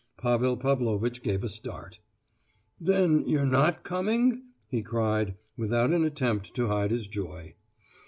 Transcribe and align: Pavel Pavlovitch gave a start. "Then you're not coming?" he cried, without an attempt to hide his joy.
Pavel 0.17 0.57
Pavlovitch 0.57 1.21
gave 1.21 1.43
a 1.43 1.47
start. 1.47 1.99
"Then 2.79 3.23
you're 3.27 3.45
not 3.45 3.83
coming?" 3.83 4.45
he 4.67 4.81
cried, 4.81 5.35
without 5.55 5.91
an 5.93 6.03
attempt 6.05 6.55
to 6.55 6.69
hide 6.69 6.89
his 6.89 7.07
joy. 7.07 7.53